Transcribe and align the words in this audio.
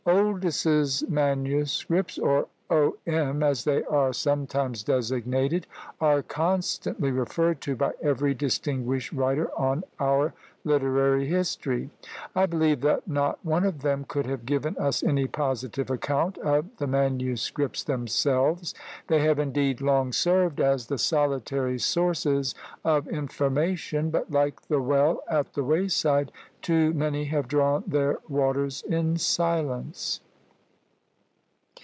Oldys's 0.07 1.07
manuscripts, 1.07 2.17
or 2.17 2.47
O. 2.71 2.97
M. 3.05 3.43
as 3.43 3.65
they 3.65 3.83
are 3.83 4.11
sometimes 4.13 4.81
designated, 4.81 5.67
are 5.99 6.23
constantly 6.23 7.11
referred 7.11 7.59
to 7.61 7.75
by 7.75 7.91
every 8.01 8.33
distinguished 8.33 9.11
writer 9.11 9.51
on 9.57 9.83
our 9.99 10.33
literary 10.63 11.25
history. 11.27 11.89
I 12.35 12.45
believe 12.45 12.79
that 12.81 13.05
not 13.07 13.43
one 13.43 13.65
of 13.65 13.81
them 13.81 14.05
could 14.07 14.25
have 14.27 14.45
given 14.45 14.77
us 14.77 15.03
any 15.03 15.27
positive 15.27 15.89
account 15.91 16.37
of 16.37 16.65
the 16.77 16.87
manuscripts 16.87 17.83
themselves! 17.83 18.73
They 19.07 19.19
have 19.19 19.37
indeed 19.39 19.81
long 19.81 20.13
served 20.13 20.61
as 20.61 20.85
the 20.87 20.99
solitary 20.99 21.77
sources 21.79 22.55
of 22.85 23.07
information 23.09 24.11
but 24.11 24.31
like 24.31 24.61
the 24.67 24.81
well 24.81 25.23
at 25.27 25.55
the 25.55 25.63
wayside, 25.63 26.31
too 26.61 26.93
many 26.93 27.25
have 27.25 27.49
drawn 27.49 27.83
their 27.85 28.19
waters 28.29 28.81
in 28.87 29.17
silence. 29.17 30.21